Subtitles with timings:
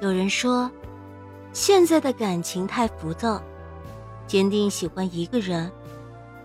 [0.00, 0.70] 有人说，
[1.52, 3.40] 现在的感情太浮躁，
[4.26, 5.70] 坚定喜欢一个人，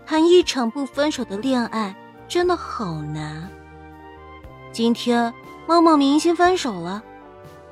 [0.04, 1.96] 谈一场不分手的恋爱
[2.28, 3.48] 真的好难。
[4.72, 5.32] 今天
[5.66, 7.02] 某某明星分手了，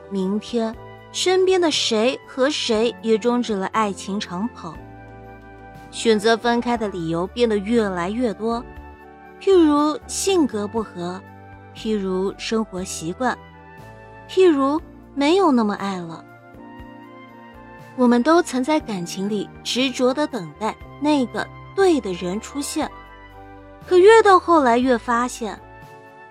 [0.09, 0.75] 明天
[1.13, 4.75] 身边的谁和谁也终止了爱情长跑，
[5.91, 8.65] 选择分开的理由变得越来越多，
[9.39, 11.21] 譬如性格不合，
[11.77, 13.37] 譬如生活习惯，
[14.31, 14.81] 譬如。
[15.15, 16.25] 没有那么爱了。
[17.97, 21.47] 我们都曾在感情里执着的等待那个
[21.77, 22.91] 对的人出现，
[23.87, 25.59] 可越到后来越发现，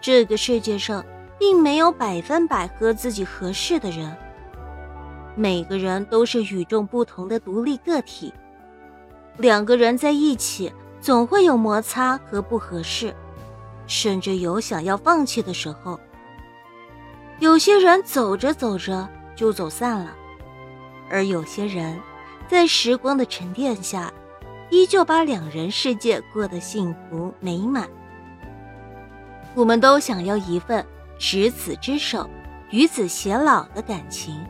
[0.02, 1.04] 这个世界上
[1.40, 4.14] 并没有百分百和自己合适的人。
[5.36, 8.34] 每个人都是与众不同的独立个体，
[9.38, 13.16] 两个人在一起总会有摩擦和不合适，
[13.88, 16.00] 甚至有想要放弃的时候。
[17.44, 20.16] 有些人走着走着就走散了，
[21.10, 22.00] 而有些人，
[22.48, 24.10] 在时光的沉淀下，
[24.70, 27.90] 依旧把两人世界过得幸福美满。
[29.54, 30.86] 我们都想要一份
[31.20, 32.30] 执子之手，
[32.70, 34.42] 与子偕老的感情，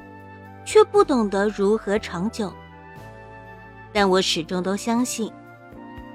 [0.63, 2.53] 却不懂得如何长久。
[3.91, 5.33] 但我始终都相信，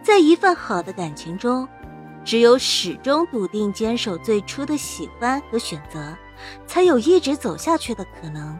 [0.00, 1.69] 在一份好的感情中，
[2.24, 6.17] 只有始终笃定坚守最初的喜欢和选择。
[6.67, 8.58] 才有一直走下去的可能。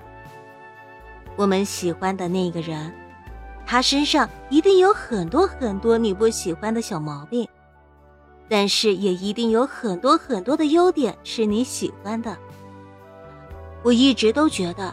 [1.37, 2.93] 我们喜欢的那个人，
[3.65, 7.48] 他身上一定有很多很多你不喜欢的小毛病，
[8.48, 12.37] 但是也一定有很多很多的优点是你喜欢的。
[13.85, 14.92] 我一直都觉得，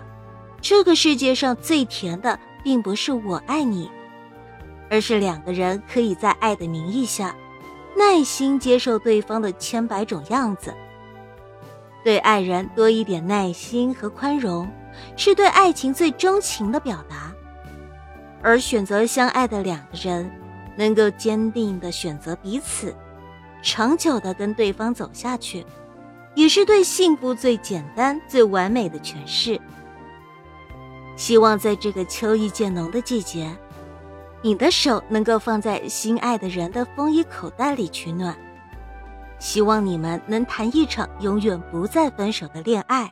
[0.62, 3.90] 这个世界上最甜的，并不是我爱你，
[4.90, 7.36] 而是两个人可以在爱的名义下，
[7.98, 10.72] 耐心接受对方的千百种样子。
[12.06, 14.72] 对爱人多一点耐心和宽容，
[15.18, 17.34] 是对爱情最钟情的表达。
[18.44, 20.32] 而选择相爱的两个人，
[20.78, 22.96] 能够坚定的选择彼此，
[23.64, 25.66] 长久的跟对方走下去，
[26.36, 29.60] 也是对幸福最简单、最完美的诠释。
[31.16, 33.50] 希望在这个秋意渐浓的季节，
[34.44, 38.38] 你的手能够放在心爱的人的风衣口袋里取暖。
[39.40, 43.12] 希望你们能谈一场永远不再分手的恋爱。